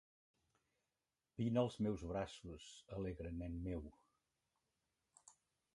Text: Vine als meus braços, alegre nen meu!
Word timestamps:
Vine 1.41 1.61
als 1.63 1.77
meus 1.87 2.05
braços, 2.13 2.69
alegre 2.97 3.35
nen 3.43 3.61
meu! 3.69 3.87